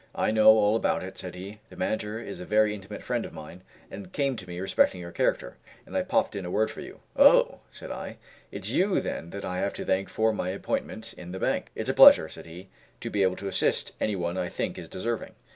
[0.15, 3.33] "I know all about it," said he, "the manager is a very intimate friend of
[3.33, 3.61] mine,
[3.91, 7.01] and came to me respecting your character, and I popped in a word for you"
[7.15, 8.17] Oh!" said I,
[8.51, 11.87] "it's you, then, that I have to thank for my appointment in the bank." "It's
[11.89, 12.69] a pleasure," said he,
[12.99, 15.35] "to be able assist any one I think is deserving."